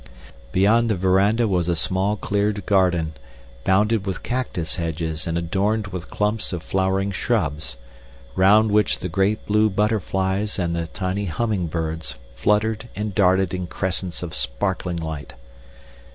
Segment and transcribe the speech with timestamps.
[0.51, 3.13] Beyond the veranda was a small cleared garden,
[3.63, 7.77] bounded with cactus hedges and adorned with clumps of flowering shrubs,
[8.35, 13.67] round which the great blue butterflies and the tiny humming birds fluttered and darted in
[13.67, 15.35] crescents of sparkling light.